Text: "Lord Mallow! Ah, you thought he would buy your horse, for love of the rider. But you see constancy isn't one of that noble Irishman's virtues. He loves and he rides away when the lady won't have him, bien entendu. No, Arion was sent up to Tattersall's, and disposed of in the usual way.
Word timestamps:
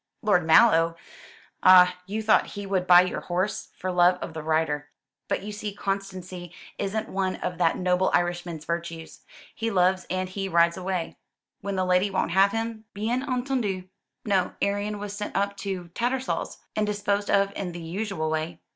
"Lord 0.23 0.47
Mallow! 0.47 0.95
Ah, 1.61 1.95
you 2.07 2.23
thought 2.23 2.47
he 2.57 2.65
would 2.65 2.87
buy 2.87 3.01
your 3.01 3.19
horse, 3.21 3.67
for 3.77 3.91
love 3.91 4.15
of 4.15 4.33
the 4.33 4.41
rider. 4.41 4.89
But 5.27 5.43
you 5.43 5.51
see 5.51 5.75
constancy 5.75 6.51
isn't 6.79 7.07
one 7.07 7.35
of 7.35 7.59
that 7.59 7.77
noble 7.77 8.09
Irishman's 8.11 8.65
virtues. 8.65 9.19
He 9.53 9.69
loves 9.69 10.07
and 10.09 10.27
he 10.27 10.49
rides 10.49 10.75
away 10.75 11.17
when 11.59 11.75
the 11.75 11.85
lady 11.85 12.09
won't 12.09 12.31
have 12.31 12.51
him, 12.51 12.85
bien 12.95 13.21
entendu. 13.21 13.89
No, 14.25 14.55
Arion 14.59 14.97
was 14.97 15.15
sent 15.15 15.35
up 15.35 15.55
to 15.57 15.89
Tattersall's, 15.89 16.57
and 16.75 16.87
disposed 16.87 17.29
of 17.29 17.53
in 17.55 17.71
the 17.71 17.79
usual 17.79 18.31
way. 18.31 18.59